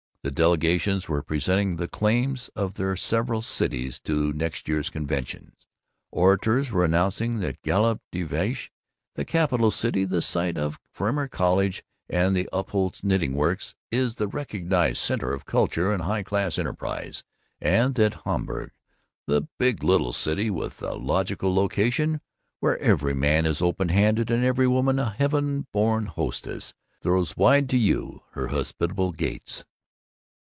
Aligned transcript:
The 0.23 0.29
delegations 0.29 1.09
were 1.09 1.23
presenting 1.23 1.77
the 1.77 1.87
claims 1.87 2.49
of 2.49 2.75
their 2.75 2.95
several 2.95 3.41
cities 3.41 3.99
to 4.01 4.31
the 4.31 4.37
next 4.37 4.67
year's 4.67 4.91
convention. 4.91 5.53
Orators 6.11 6.71
were 6.71 6.85
announcing 6.85 7.39
that 7.39 7.59
"Galop 7.63 8.01
de 8.11 8.21
Vache, 8.21 8.71
the 9.15 9.25
Capital 9.25 9.71
City, 9.71 10.05
the 10.05 10.21
site 10.21 10.59
of 10.59 10.79
Kremer 10.95 11.27
College 11.27 11.83
and 12.07 12.27
of 12.27 12.33
the 12.35 12.47
Upholtz 12.53 13.03
Knitting 13.03 13.33
Works, 13.33 13.73
is 13.91 14.13
the 14.15 14.27
recognized 14.27 14.99
center 14.99 15.33
of 15.33 15.47
culture 15.47 15.91
and 15.91 16.03
high 16.03 16.21
class 16.21 16.59
enterprise;" 16.59 17.23
and 17.59 17.95
that 17.95 18.21
"Hamburg, 18.23 18.73
the 19.25 19.47
Big 19.57 19.83
Little 19.83 20.13
City 20.13 20.51
with 20.51 20.77
the 20.77 20.93
Logical 20.93 21.51
Location, 21.51 22.21
where 22.59 22.77
every 22.77 23.15
man 23.15 23.47
is 23.47 23.59
open 23.59 23.89
handed 23.89 24.29
and 24.29 24.45
every 24.45 24.67
woman 24.67 24.99
a 24.99 25.09
heaven 25.09 25.65
born 25.73 26.05
hostess, 26.05 26.75
throws 27.01 27.35
wide 27.35 27.67
to 27.69 27.77
you 27.77 28.21
her 28.33 28.49
hospitable 28.49 29.13
gates." 29.13 29.65